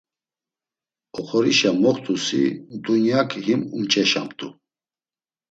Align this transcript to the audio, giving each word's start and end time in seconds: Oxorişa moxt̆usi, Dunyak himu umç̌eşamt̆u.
Oxorişa 1.17 1.71
moxt̆usi, 1.81 2.43
Dunyak 2.83 3.29
himu 3.45 3.67
umç̌eşamt̆u. 3.75 4.47